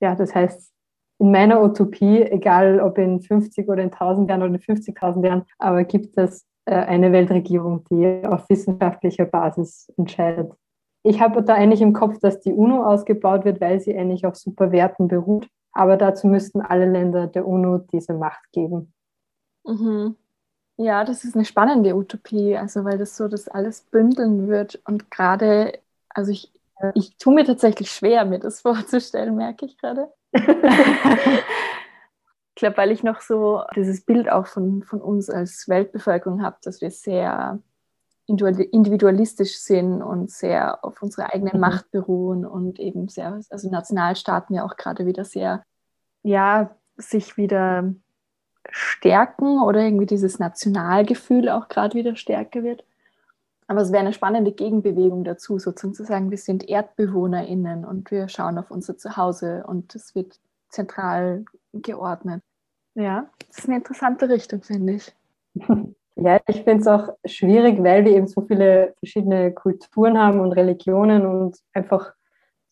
[0.00, 0.72] ja, das heißt,
[1.18, 5.44] in meiner Utopie, egal ob in 50 oder in 1000 Jahren oder in 50.000 Jahren,
[5.58, 10.52] aber gibt es äh, eine Weltregierung, die auf wissenschaftlicher Basis entscheidet.
[11.02, 14.34] Ich habe da eigentlich im Kopf, dass die UNO ausgebaut wird, weil sie eigentlich auf
[14.34, 15.48] super Werten beruht.
[15.72, 18.92] Aber dazu müssten alle Länder der UNO diese Macht geben.
[19.64, 20.16] Mhm.
[20.78, 25.10] Ja, das ist eine spannende Utopie, also weil das so das alles bündeln wird und
[25.10, 25.78] gerade,
[26.10, 26.52] also ich,
[26.94, 30.12] ich tue mir tatsächlich schwer, mir das vorzustellen, merke ich gerade.
[30.32, 30.42] ich
[32.56, 36.82] glaube, weil ich noch so dieses Bild auch von, von uns als Weltbevölkerung habe, dass
[36.82, 37.58] wir sehr
[38.26, 41.60] individualistisch sind und sehr auf unsere eigene mhm.
[41.60, 45.62] Macht beruhen und eben sehr, also Nationalstaaten ja auch gerade wieder sehr,
[46.22, 47.94] ja, sich wieder
[48.70, 52.84] stärken oder irgendwie dieses Nationalgefühl auch gerade wieder stärker wird.
[53.68, 58.28] Aber es wäre eine spannende Gegenbewegung dazu, sozusagen zu sagen, wir sind ErdbewohnerInnen und wir
[58.28, 62.42] schauen auf unser Zuhause und es wird zentral geordnet.
[62.94, 65.12] Ja, das ist eine interessante Richtung, finde ich.
[66.18, 70.52] Ja, ich finde es auch schwierig, weil wir eben so viele verschiedene Kulturen haben und
[70.52, 72.14] Religionen und einfach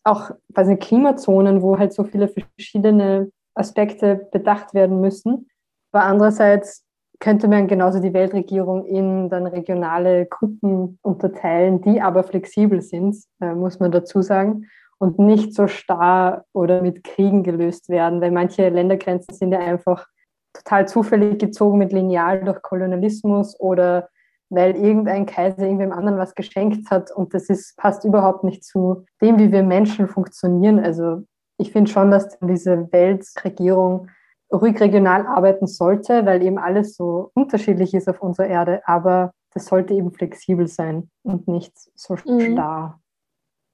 [0.03, 5.47] auch bei den Klimazonen, wo halt so viele verschiedene Aspekte bedacht werden müssen.
[5.95, 6.83] Aber andererseits
[7.21, 13.55] könnte man genauso die Weltregierung in dann regionale Gruppen unterteilen, die aber flexibel sind, äh,
[13.55, 14.65] muss man dazu sagen,
[14.97, 20.05] und nicht so starr oder mit Kriegen gelöst werden, weil manche Ländergrenzen sind ja einfach
[20.51, 24.09] total zufällig gezogen mit Lineal durch Kolonialismus oder
[24.49, 29.05] weil irgendein Kaiser irgendwem anderen was geschenkt hat und das ist, passt überhaupt nicht zu
[29.21, 30.77] dem, wie wir Menschen funktionieren.
[30.77, 31.23] Also
[31.57, 34.09] ich finde schon, dass diese Weltregierung
[34.51, 39.65] ruhig regional arbeiten sollte, weil eben alles so unterschiedlich ist auf unserer Erde, aber das
[39.67, 42.53] sollte eben flexibel sein und nicht so mhm.
[42.53, 42.99] starr,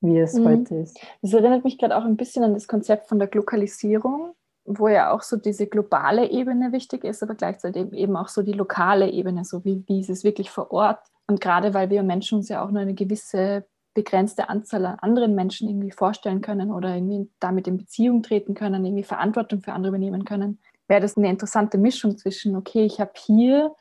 [0.01, 0.45] wie es mhm.
[0.45, 0.99] heute ist.
[1.21, 4.33] Das erinnert mich gerade auch ein bisschen an das Konzept von der Glokalisierung,
[4.65, 8.53] wo ja auch so diese globale Ebene wichtig ist, aber gleichzeitig eben auch so die
[8.53, 10.99] lokale Ebene, so wie, wie ist es wirklich vor Ort.
[11.27, 15.35] Und gerade weil wir Menschen uns ja auch nur eine gewisse begrenzte Anzahl an anderen
[15.35, 19.89] Menschen irgendwie vorstellen können oder irgendwie damit in Beziehung treten können, irgendwie Verantwortung für andere
[19.89, 23.73] übernehmen können, wäre das eine interessante Mischung zwischen, okay, ich habe hier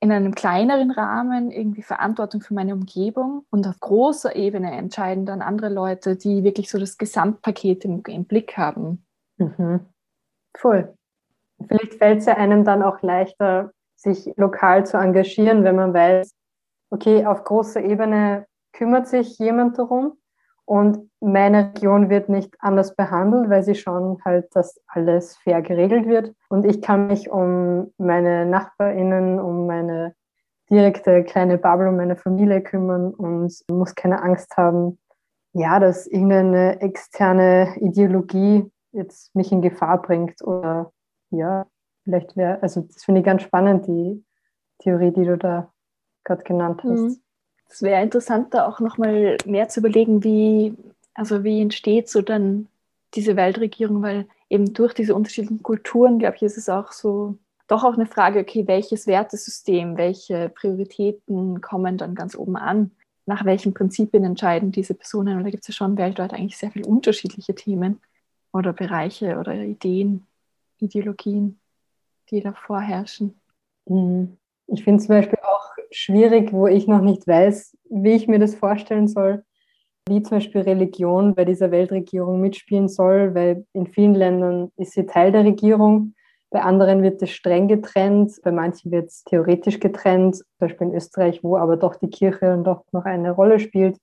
[0.00, 5.42] in einem kleineren Rahmen irgendwie Verantwortung für meine Umgebung und auf großer Ebene entscheiden dann
[5.42, 9.04] andere Leute, die wirklich so das Gesamtpaket im, im Blick haben.
[9.38, 9.80] Mhm.
[10.56, 10.94] Voll.
[11.66, 16.30] Vielleicht fällt es ja einem dann auch leichter, sich lokal zu engagieren, wenn man weiß,
[16.90, 20.18] okay, auf großer Ebene kümmert sich jemand darum
[20.66, 26.06] und meine Region wird nicht anders behandelt, weil sie schauen halt, dass alles fair geregelt
[26.06, 26.34] wird.
[26.48, 30.14] Und ich kann mich um meine NachbarInnen, um meine
[30.68, 34.98] direkte kleine Bubble, um meine Familie kümmern und muss keine Angst haben,
[35.52, 40.90] ja, dass irgendeine externe Ideologie jetzt mich in Gefahr bringt oder
[41.30, 41.66] ja,
[42.02, 44.24] vielleicht wäre, also das finde ich ganz spannend, die
[44.80, 45.72] Theorie, die du da
[46.24, 47.00] gerade genannt hast.
[47.00, 47.16] Mhm.
[47.68, 50.74] Es wäre interessant, da auch nochmal mehr zu überlegen, wie,
[51.14, 52.68] also wie entsteht so dann
[53.14, 57.82] diese Weltregierung, weil eben durch diese unterschiedlichen Kulturen, glaube ich, ist es auch so, doch
[57.82, 62.92] auch eine Frage, okay, welches Wertesystem, welche Prioritäten kommen dann ganz oben an?
[63.26, 65.36] Nach welchen Prinzipien entscheiden diese Personen?
[65.36, 68.00] Und da gibt es ja schon weltweit eigentlich sehr viele unterschiedliche Themen
[68.52, 70.26] oder Bereiche oder Ideen,
[70.78, 71.58] Ideologien,
[72.30, 73.34] die da vorherrschen.
[73.86, 74.36] Mhm.
[74.68, 75.55] Ich finde zum Beispiel auch
[75.90, 79.44] schwierig, wo ich noch nicht weiß, wie ich mir das vorstellen soll,
[80.08, 85.06] wie zum Beispiel Religion bei dieser Weltregierung mitspielen soll, weil in vielen Ländern ist sie
[85.06, 86.14] Teil der Regierung,
[86.50, 90.94] bei anderen wird es streng getrennt, bei manchen wird es theoretisch getrennt, zum Beispiel in
[90.94, 93.98] Österreich, wo aber doch die Kirche doch noch eine Rolle spielt.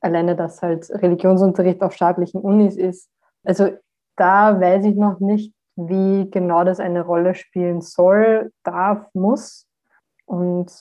[0.00, 3.10] Alleine, dass halt Religionsunterricht auf staatlichen Unis ist.
[3.44, 3.70] Also
[4.16, 9.66] da weiß ich noch nicht, wie genau das eine Rolle spielen soll, darf, muss.
[10.24, 10.72] Und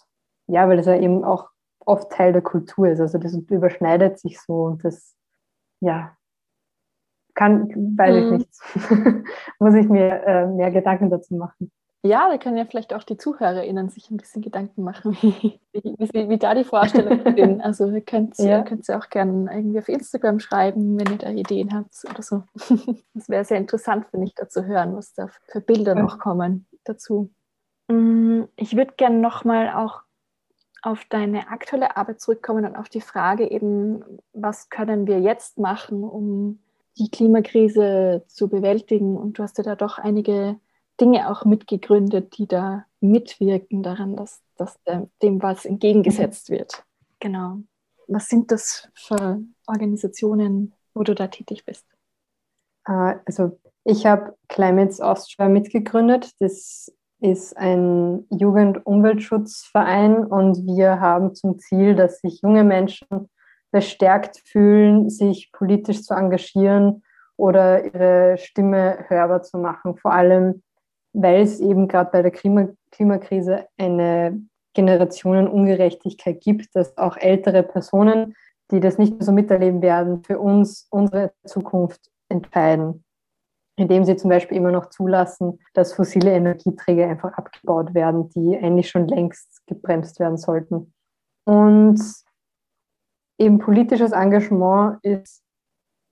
[0.47, 2.99] ja, weil das ja eben auch oft Teil der Kultur ist.
[2.99, 5.15] Also das überschneidet sich so und das,
[5.81, 6.15] ja,
[7.35, 8.37] kann, weiß ich mhm.
[8.37, 9.25] nicht.
[9.59, 11.71] Muss ich mir äh, mehr Gedanken dazu machen.
[12.05, 16.29] Ja, da können ja vielleicht auch die ZuhörerInnen sich ein bisschen Gedanken machen, wie, wie,
[16.29, 17.61] wie da die Vorstellungen sind.
[17.61, 18.61] Also ihr könnt, ja.
[18.61, 22.43] könnt auch gerne irgendwie auf Instagram schreiben, wenn ihr da Ideen habt oder so.
[23.15, 26.03] Das wäre sehr interessant, finde ich, da zu hören, was da für Bilder ja.
[26.03, 27.31] noch kommen dazu.
[27.87, 30.04] Mm, ich würde gerne nochmal auch
[30.85, 36.03] auf deine aktuelle Arbeit zurückkommen und auf die Frage eben, was können wir jetzt machen,
[36.03, 36.59] um
[36.97, 39.17] die Klimakrise zu bewältigen?
[39.17, 40.59] Und du hast ja da doch einige
[41.01, 44.79] Dinge auch mitgegründet, die da mitwirken daran, dass, dass
[45.21, 46.83] dem was entgegengesetzt wird.
[47.19, 47.57] Genau.
[48.07, 51.85] Was sind das für Organisationen, wo du da tätig bist?
[52.87, 56.31] Äh, also ich habe Climates Austria mitgegründet.
[56.39, 56.93] Das
[57.25, 63.29] ist ein Jugend-Umweltschutzverein und wir haben zum Ziel, dass sich junge Menschen
[63.71, 67.03] bestärkt fühlen, sich politisch zu engagieren
[67.35, 69.97] oder ihre Stimme hörbar zu machen.
[69.97, 70.61] Vor allem
[71.15, 74.41] weil es eben gerade bei der Klima Klimakrise eine
[74.73, 78.35] Generationenungerechtigkeit gibt, dass auch ältere Personen,
[78.71, 83.04] die das nicht so miterleben werden, für uns unsere Zukunft entscheiden,
[83.77, 88.89] indem sie zum Beispiel immer noch zulassen, dass fossile Energieträger einfach abgebaut werden, die eigentlich
[88.89, 90.93] schon längst gebremst werden sollten.
[91.45, 92.01] Und
[93.37, 95.43] eben politisches Engagement ist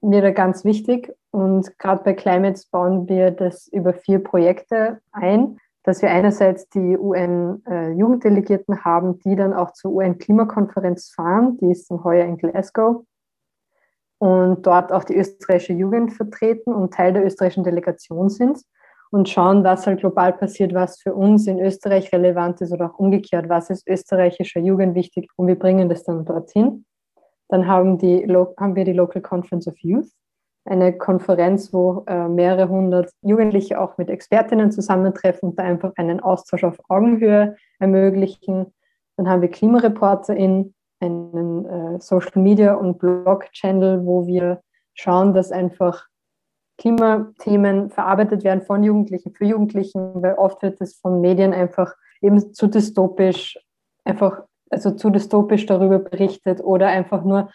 [0.01, 1.13] mir da ganz wichtig.
[1.31, 6.97] Und gerade bei Climates bauen wir das über vier Projekte ein, dass wir einerseits die
[6.97, 13.03] UN-Jugenddelegierten haben, die dann auch zur UN-Klimakonferenz fahren, die ist heuer in Glasgow,
[14.23, 18.57] und dort auch die österreichische Jugend vertreten und Teil der österreichischen Delegation sind
[19.11, 22.99] und schauen, was halt global passiert, was für uns in Österreich relevant ist oder auch
[22.99, 26.85] umgekehrt, was ist österreichischer Jugend wichtig und wir bringen das dann dorthin.
[27.49, 28.25] Dann haben, die,
[28.57, 30.09] haben wir die Local Conference of Youth,
[30.63, 36.21] eine Konferenz, wo äh, mehrere hundert Jugendliche auch mit Expertinnen zusammentreffen und da einfach einen
[36.21, 38.73] Austausch auf Augenhöhe ermöglichen.
[39.17, 40.73] Dann haben wir KlimareporterInnen,
[41.03, 44.61] einen äh, Social Media und Blog-Channel, wo wir
[44.93, 46.07] schauen, dass einfach
[46.77, 52.53] Klimathemen verarbeitet werden von Jugendlichen für Jugendlichen, weil oft wird es von Medien einfach eben
[52.53, 53.59] zu dystopisch,
[54.05, 57.49] einfach also zu dystopisch darüber berichtet oder einfach nur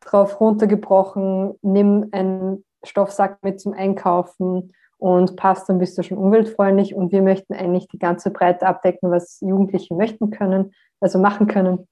[0.00, 6.94] drauf runtergebrochen, nimm einen Stoffsack mit zum Einkaufen und passt, dann bist du schon umweltfreundlich.
[6.94, 11.88] Und wir möchten eigentlich die ganze Breite abdecken, was Jugendliche möchten können, also machen können.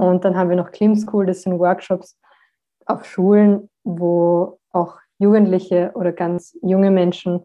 [0.00, 2.18] Und dann haben wir noch Clean School, das sind Workshops
[2.86, 7.44] auf Schulen, wo auch Jugendliche oder ganz junge Menschen,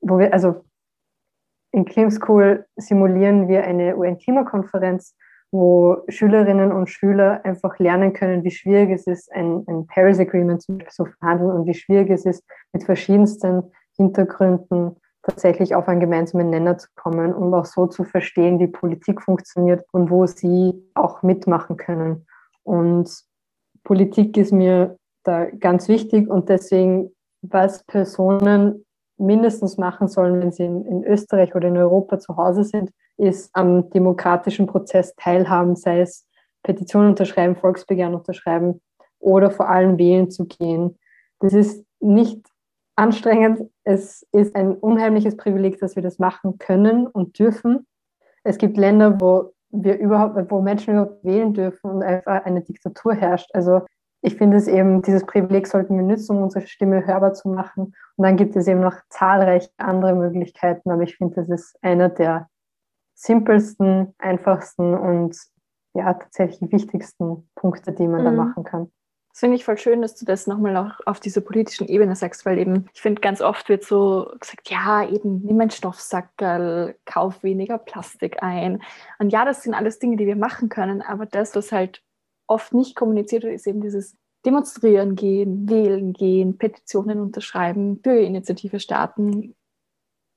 [0.00, 0.64] wo wir, also
[1.72, 5.16] in Clean School simulieren wir eine UN-Klimakonferenz,
[5.50, 10.62] wo Schülerinnen und Schüler einfach lernen können, wie schwierig es ist, ein, ein Paris Agreement
[10.62, 13.64] zu verhandeln und wie schwierig es ist, mit verschiedensten
[13.96, 19.22] Hintergründen tatsächlich auf einen gemeinsamen Nenner zu kommen und auch so zu verstehen, wie Politik
[19.22, 22.26] funktioniert und wo sie auch mitmachen können.
[22.62, 23.10] Und
[23.84, 27.10] Politik ist mir da ganz wichtig und deswegen,
[27.42, 28.84] was Personen
[29.16, 33.50] mindestens machen sollen, wenn sie in, in Österreich oder in Europa zu Hause sind, ist
[33.54, 36.26] am demokratischen Prozess teilhaben, sei es
[36.62, 38.80] Petitionen unterschreiben, Volksbegehren unterschreiben
[39.20, 40.98] oder vor allem wählen zu gehen.
[41.40, 42.46] Das ist nicht
[42.96, 43.70] anstrengend.
[43.84, 47.86] Es ist ein unheimliches Privileg, dass wir das machen können und dürfen.
[48.42, 53.14] Es gibt Länder, wo wir überhaupt, wo Menschen überhaupt wählen dürfen und einfach eine Diktatur
[53.14, 53.50] herrscht.
[53.54, 53.82] Also
[54.20, 57.94] ich finde es eben, dieses Privileg sollten wir nutzen, um unsere Stimme hörbar zu machen.
[58.16, 62.08] Und dann gibt es eben noch zahlreiche andere Möglichkeiten, aber ich finde, das ist einer
[62.08, 62.48] der
[63.14, 65.36] simpelsten, einfachsten und
[65.94, 68.24] ja, tatsächlich wichtigsten Punkte, die man mhm.
[68.24, 68.90] da machen kann.
[69.34, 72.46] Das finde ich voll schön, dass du das nochmal auch auf dieser politischen Ebene sagst,
[72.46, 77.42] weil eben, ich finde, ganz oft wird so gesagt, ja, eben, nimm einen Stoffsackerl, kauf
[77.42, 78.80] weniger Plastik ein.
[79.18, 82.00] Und ja, das sind alles Dinge, die wir machen können, aber das, was halt
[82.46, 84.16] oft nicht kommuniziert wird, ist eben dieses
[84.46, 89.56] Demonstrieren gehen, wählen gehen, Petitionen unterschreiben, Bürgerinitiative starten,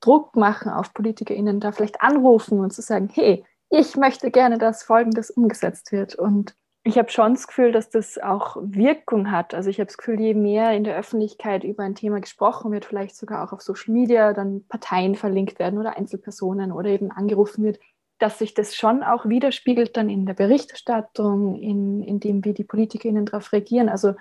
[0.00, 4.82] Druck machen auf PolitikerInnen, da vielleicht anrufen und zu sagen, hey, ich möchte gerne, dass
[4.82, 6.16] Folgendes umgesetzt wird.
[6.16, 6.56] Und
[6.88, 9.52] ich habe schon das Gefühl, dass das auch Wirkung hat.
[9.52, 12.86] Also ich habe das Gefühl, je mehr in der Öffentlichkeit über ein Thema gesprochen wird,
[12.86, 17.62] vielleicht sogar auch auf Social Media, dann Parteien verlinkt werden oder Einzelpersonen oder eben angerufen
[17.62, 17.78] wird,
[18.18, 22.64] dass sich das schon auch widerspiegelt dann in der Berichterstattung, in, in dem, wie die
[22.64, 23.90] PolitikerInnen darauf reagieren.
[23.90, 24.14] Also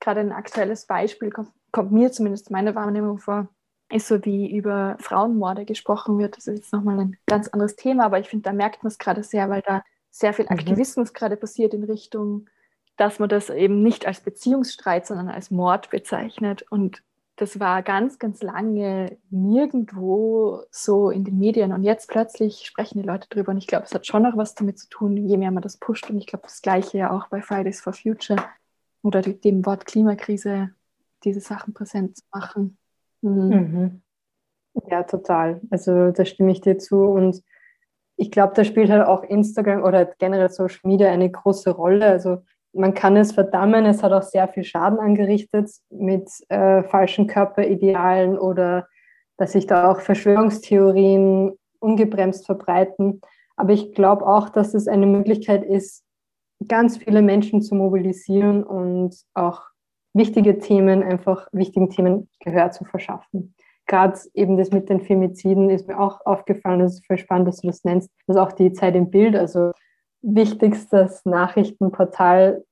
[0.00, 3.48] gerade ein aktuelles Beispiel kommt, kommt mir zumindest meine Wahrnehmung vor,
[3.92, 6.38] ist so wie über Frauenmorde gesprochen wird.
[6.38, 8.96] Das ist jetzt nochmal ein ganz anderes Thema, aber ich finde, da merkt man es
[8.96, 9.82] gerade sehr, weil da
[10.18, 10.52] sehr viel mhm.
[10.52, 11.14] Aktivismus mhm.
[11.14, 12.48] gerade passiert in Richtung,
[12.96, 16.64] dass man das eben nicht als Beziehungsstreit, sondern als Mord bezeichnet.
[16.70, 17.02] Und
[17.36, 21.74] das war ganz, ganz lange nirgendwo so in den Medien.
[21.74, 23.52] Und jetzt plötzlich sprechen die Leute drüber.
[23.52, 25.76] Und ich glaube, es hat schon noch was damit zu tun, je mehr man das
[25.76, 26.08] pusht.
[26.08, 28.42] Und ich glaube, das Gleiche ja auch bei Fridays for Future
[29.02, 30.70] oder dem Wort Klimakrise,
[31.24, 32.78] diese Sachen präsent zu machen.
[33.20, 33.48] Mhm.
[33.48, 34.02] Mhm.
[34.90, 35.60] Ja, total.
[35.70, 37.02] Also da stimme ich dir zu.
[37.02, 37.42] Und
[38.16, 42.06] ich glaube, da spielt halt auch Instagram oder generell Social Media eine große Rolle.
[42.06, 42.38] Also
[42.72, 48.38] man kann es verdammen, es hat auch sehr viel Schaden angerichtet mit äh, falschen Körperidealen
[48.38, 48.86] oder
[49.38, 53.20] dass sich da auch Verschwörungstheorien ungebremst verbreiten.
[53.56, 56.04] Aber ich glaube auch, dass es eine Möglichkeit ist,
[56.68, 59.62] ganz viele Menschen zu mobilisieren und auch
[60.14, 63.54] wichtige Themen, einfach wichtigen Themen Gehör zu verschaffen.
[63.86, 67.60] Gerade eben das mit den Femiziden ist mir auch aufgefallen, das ist voll spannend, dass
[67.60, 69.72] du das nennst, dass auch die Zeit im Bild, also
[70.22, 72.64] wichtigstes Nachrichtenportal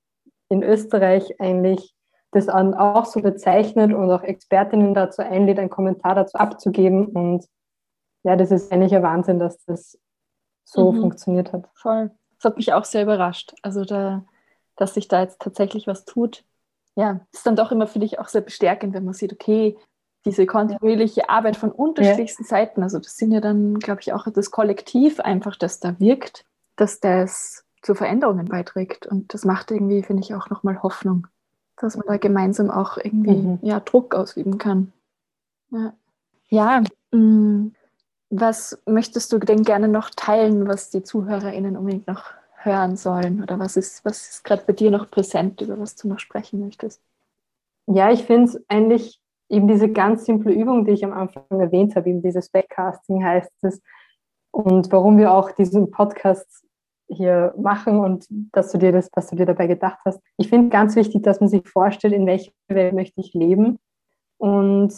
[0.49, 1.95] in Österreich eigentlich
[2.31, 7.07] das auch so bezeichnet und auch Expertinnen dazu einlädt, einen Kommentar dazu abzugeben.
[7.07, 7.45] Und
[8.23, 9.97] ja, das ist eigentlich ein Wahnsinn, dass das
[10.65, 11.01] so mhm.
[11.01, 11.69] funktioniert hat.
[11.75, 12.11] Voll.
[12.37, 13.53] Das hat mich auch sehr überrascht.
[13.61, 14.25] Also, da,
[14.75, 16.43] dass sich da jetzt tatsächlich was tut.
[16.95, 19.77] Ja, ist dann doch immer für dich auch sehr bestärkend, wenn man sieht, okay,
[20.25, 22.49] diese kontinuierliche Arbeit von unterschiedlichsten ja.
[22.49, 26.45] Seiten, also das sind ja dann, glaube ich, auch das Kollektiv einfach, das da wirkt,
[26.75, 29.05] dass das zu Veränderungen beiträgt.
[29.05, 31.27] Und das macht irgendwie, finde ich, auch nochmal Hoffnung,
[31.77, 33.59] dass man da gemeinsam auch irgendwie mhm.
[33.61, 34.91] ja, Druck ausüben kann.
[35.69, 35.93] Ja,
[36.49, 37.75] ja mh, mm,
[38.31, 43.43] was möchtest du denn gerne noch teilen, was die ZuhörerInnen unbedingt noch hören sollen?
[43.43, 46.59] Oder was ist, was ist gerade bei dir noch präsent, über was du noch sprechen
[46.59, 47.01] möchtest?
[47.87, 51.95] Ja, ich finde es eigentlich eben diese ganz simple Übung, die ich am Anfang erwähnt
[51.95, 53.81] habe, eben dieses Backcasting heißt es.
[54.51, 56.65] Und warum wir auch diesen Podcast
[57.07, 60.19] hier machen und dass du dir das, was du dir dabei gedacht hast.
[60.37, 63.77] Ich finde ganz wichtig, dass man sich vorstellt, in welcher Welt möchte ich leben
[64.37, 64.93] und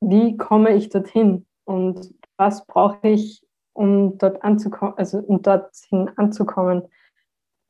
[0.00, 3.42] wie komme ich dorthin und was brauche ich,
[3.72, 6.82] um dort anzukommen, also um dorthin anzukommen.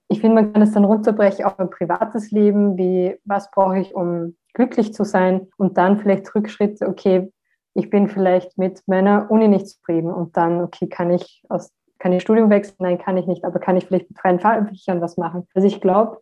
[0.09, 3.95] Ich finde, man kann es dann runterbrechen auf ein privates Leben, wie was brauche ich,
[3.95, 7.33] um glücklich zu sein und dann vielleicht Rückschritte, okay,
[7.75, 11.73] ich bin vielleicht mit meiner Uni nicht zufrieden und dann, okay, kann ich aus
[12.05, 12.77] kann ich Studium wechseln?
[12.81, 15.49] Nein, kann ich nicht, aber kann ich vielleicht mit freien Fachbüchern was machen?
[15.55, 16.21] Also ich glaube,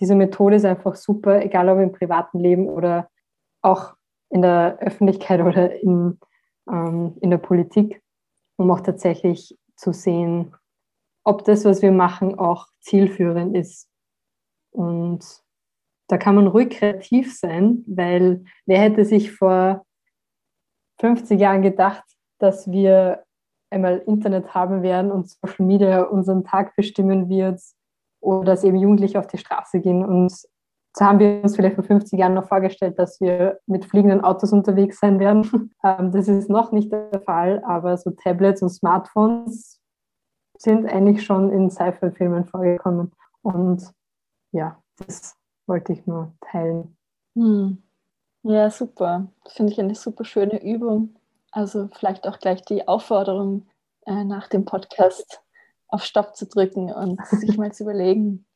[0.00, 3.08] diese Methode ist einfach super, egal ob im privaten Leben oder
[3.62, 3.94] auch
[4.28, 6.18] in der Öffentlichkeit oder in,
[6.70, 8.02] ähm, in der Politik,
[8.56, 10.54] um auch tatsächlich zu sehen,
[11.24, 13.88] ob das, was wir machen, auch zielführend ist.
[14.72, 15.24] Und
[16.08, 19.84] da kann man ruhig kreativ sein, weil wer hätte sich vor
[21.00, 22.04] 50 Jahren gedacht,
[22.38, 23.24] dass wir
[23.70, 27.60] einmal Internet haben werden und Social Media unseren Tag bestimmen wird
[28.20, 30.04] oder dass eben Jugendliche auf die Straße gehen.
[30.04, 34.22] Und so haben wir uns vielleicht vor 50 Jahren noch vorgestellt, dass wir mit fliegenden
[34.22, 35.70] Autos unterwegs sein werden.
[35.84, 39.80] Ähm, das ist noch nicht der Fall, aber so Tablets und Smartphones
[40.58, 43.12] sind eigentlich schon in Sci-Fi-Filmen vorgekommen.
[43.42, 43.92] Und
[44.50, 45.36] ja, das
[45.68, 46.96] wollte ich nur teilen.
[47.34, 47.82] Hm.
[48.42, 49.28] Ja, super.
[49.48, 51.16] Finde ich eine super schöne Übung.
[51.50, 53.66] Also vielleicht auch gleich die Aufforderung
[54.06, 55.42] äh, nach dem Podcast
[55.88, 58.46] auf Stopp zu drücken und sich mal zu überlegen,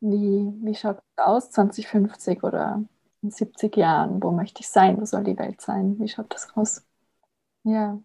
[0.00, 2.84] wie, wie schaut es aus 2050 oder
[3.22, 4.22] in 70 Jahren?
[4.22, 5.00] Wo möchte ich sein?
[5.00, 5.98] Wo soll die Welt sein?
[5.98, 6.84] Wie schaut das aus?
[7.64, 7.98] Ja.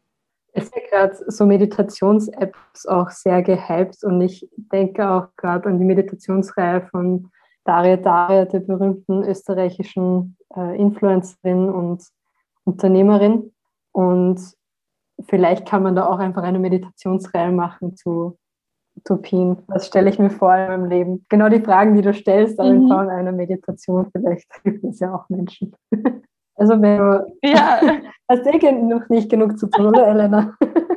[0.53, 5.85] Es sind gerade so Meditations-Apps auch sehr gehypt und ich denke auch gerade an die
[5.85, 7.29] Meditationsreihe von
[7.69, 12.03] Daria Daria, der berühmten österreichischen äh, Influencerin und
[12.63, 13.53] Unternehmerin.
[13.91, 14.39] Und
[15.27, 18.39] vielleicht kann man da auch einfach eine Meditationsreihe machen zu
[18.97, 19.57] Utopien.
[19.67, 21.25] Was stelle ich mir vor in meinem Leben?
[21.29, 22.81] Genau die Fragen, die du stellst, aber mhm.
[22.81, 24.09] in Form einer Meditation.
[24.11, 25.75] Vielleicht hilft es ja auch Menschen.
[26.55, 27.79] Also wenn du ja.
[28.27, 30.57] hast eh noch nicht genug zu tun, oder Elena?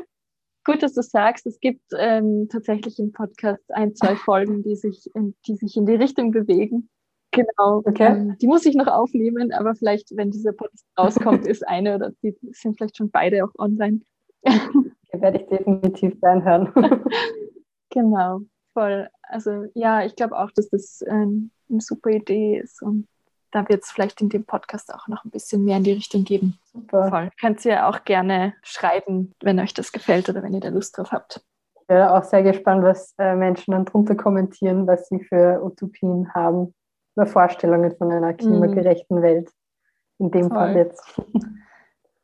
[0.65, 5.11] Gut, dass du sagst, es gibt ähm, tatsächlich im Podcast ein, zwei Folgen, die sich,
[5.15, 6.89] in, die sich in die Richtung bewegen.
[7.33, 7.83] Genau.
[7.85, 8.07] Okay.
[8.07, 12.13] Ähm, die muss ich noch aufnehmen, aber vielleicht, wenn dieser Podcast rauskommt, ist eine oder
[12.23, 14.01] die sind vielleicht schon beide auch online.
[14.47, 16.73] Die werde ich definitiv reinhören.
[17.91, 18.41] genau,
[18.75, 19.09] voll.
[19.23, 23.09] Also ja, ich glaube auch, dass das ähm, eine super Idee ist und
[23.53, 26.25] da wird es vielleicht in dem Podcast auch noch ein bisschen mehr in die Richtung
[26.25, 26.59] geben.
[26.73, 27.09] Super.
[27.09, 27.31] Voll.
[27.41, 31.13] Könnt ihr auch gerne schreiben, wenn euch das gefällt oder wenn ihr da Lust drauf
[31.13, 31.45] habt.
[31.81, 36.33] Ich wäre auch sehr gespannt, was äh, Menschen dann drunter kommentieren, was sie für Utopien
[36.35, 36.75] haben
[37.15, 39.23] oder Vorstellungen von einer klimagerechten mhm.
[39.23, 39.51] Welt.
[40.19, 40.59] In dem Toll.
[40.59, 41.21] Fall jetzt.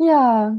[0.01, 0.57] Ja,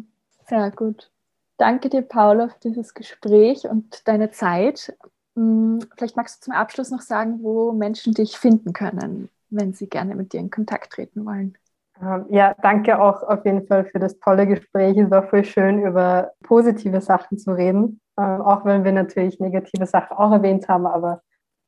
[0.49, 1.09] sehr gut.
[1.55, 4.93] Danke dir, Paula, für dieses Gespräch und deine Zeit.
[5.35, 9.87] Hm, vielleicht magst du zum Abschluss noch sagen, wo Menschen dich finden können, wenn sie
[9.87, 11.57] gerne mit dir in Kontakt treten wollen.
[12.01, 14.97] Ähm, ja, danke auch auf jeden Fall für das tolle Gespräch.
[14.97, 19.85] Es war voll schön, über positive Sachen zu reden, ähm, auch wenn wir natürlich negative
[19.85, 21.21] Sachen auch erwähnt haben, aber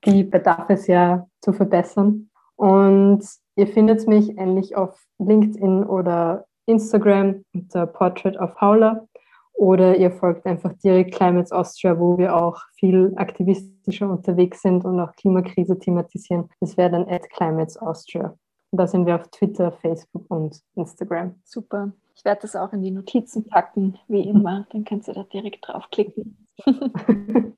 [0.05, 2.29] die bedarf es ja zu verbessern.
[2.55, 3.23] Und
[3.55, 9.07] ihr findet mich ähnlich auf LinkedIn oder Instagram unter Portrait of Paula
[9.53, 14.99] oder ihr folgt einfach direkt Climates Austria, wo wir auch viel aktivistischer unterwegs sind und
[14.99, 16.49] auch Klimakrise thematisieren.
[16.59, 18.35] Das wäre dann at Climates Austria.
[18.71, 21.35] Und da sind wir auf Twitter, Facebook und Instagram.
[21.43, 21.91] Super.
[22.15, 24.65] Ich werde das auch in die Notizen packen, wie immer.
[24.71, 26.47] Dann könnt ihr da direkt draufklicken.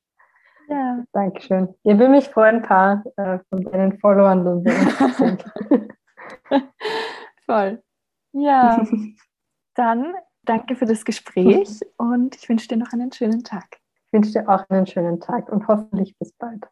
[0.70, 1.04] Ja.
[1.12, 1.76] Dankeschön.
[1.84, 4.64] Ich würde mich freuen, ein paar äh, von deinen Followern.
[7.46, 7.84] Voll.
[8.32, 8.86] Ja,
[9.76, 10.14] dann
[10.46, 13.80] danke für das Gespräch und ich wünsche dir noch einen schönen Tag.
[14.08, 16.64] Ich wünsche dir auch einen schönen Tag und hoffentlich bis bald.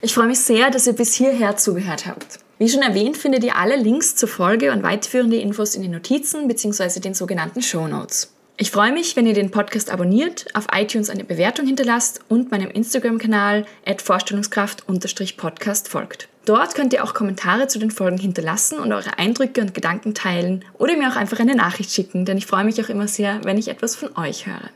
[0.00, 2.40] Ich freue mich sehr, dass ihr bis hierher zugehört habt.
[2.58, 6.48] Wie schon erwähnt, findet ihr alle Links zur Folge und weiterführende Infos in den Notizen
[6.48, 7.00] bzw.
[7.00, 8.34] den sogenannten Show Notes.
[8.56, 12.70] Ich freue mich, wenn ihr den Podcast abonniert, auf iTunes eine Bewertung hinterlasst und meinem
[12.70, 13.64] Instagram-Kanal
[13.98, 16.28] vorstellungskraft-podcast folgt.
[16.44, 20.64] Dort könnt ihr auch Kommentare zu den Folgen hinterlassen und eure Eindrücke und Gedanken teilen
[20.78, 23.58] oder mir auch einfach eine Nachricht schicken, denn ich freue mich auch immer sehr, wenn
[23.58, 24.70] ich etwas von euch höre.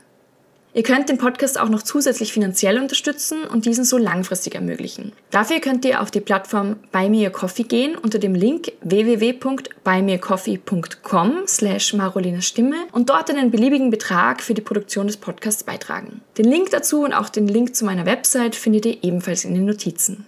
[0.77, 5.11] Ihr könnt den Podcast auch noch zusätzlich finanziell unterstützen und diesen so langfristig ermöglichen.
[5.31, 11.47] Dafür könnt ihr auf die Plattform Buy Me a Coffee gehen unter dem Link www.buymeacoffee.com
[11.47, 16.21] slash Marolinas Stimme und dort einen beliebigen Betrag für die Produktion des Podcasts beitragen.
[16.37, 19.65] Den Link dazu und auch den Link zu meiner Website findet ihr ebenfalls in den
[19.65, 20.27] Notizen.